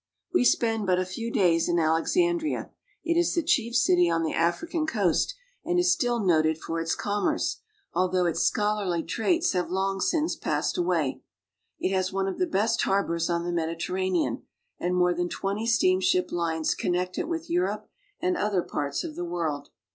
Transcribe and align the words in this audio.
We 0.33 0.45
spend 0.45 0.87
but 0.87 0.97
a 0.97 1.05
few 1.05 1.31
days 1.31 1.69
in 1.69 1.77
Alexandria. 1.77 2.71
It 3.05 3.19
is 3.19 3.35
the 3.35 3.43
chief 3.43 3.75
city 3.75 4.09
on 4.09 4.23
the 4.23 4.33
African 4.33 4.87
coast 4.87 5.35
and 5.63 5.77
is 5.77 5.91
still 5.91 6.17
noted 6.19 6.57
for 6.57 6.79
its 6.81 6.95
com 6.95 7.27
ALEXANDRIA 7.27 7.35
AND 7.35 7.41
CAIRO 7.43 8.01
95 8.01 8.01
merce, 8.01 8.01
although 8.01 8.25
its 8.27 8.41
scholarly 8.41 9.03
traits 9.03 9.51
have 9.51 9.69
long 9.69 9.99
since 10.01 10.35
passed 10.35 10.79
away. 10.79 11.21
It 11.79 11.93
has 11.93 12.11
one 12.11 12.27
of 12.27 12.39
the 12.39 12.47
best 12.47 12.81
harbors 12.81 13.29
on 13.29 13.43
the 13.43 13.51
Mediterra 13.51 14.09
nean, 14.09 14.41
and 14.79 14.95
more 14.95 15.13
than 15.13 15.29
twenty 15.29 15.67
steamship 15.67 16.31
lines 16.31 16.73
connect 16.73 17.19
it 17.19 17.27
with 17.27 17.51
Europe 17.51 17.87
and 18.19 18.35
other 18.35 18.63
parts 18.63 19.03
of 19.03 19.15
the 19.15 19.23
world. 19.23 19.69